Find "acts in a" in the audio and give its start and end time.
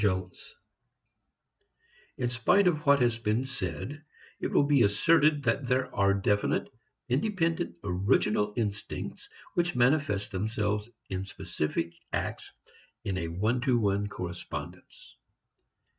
12.11-13.27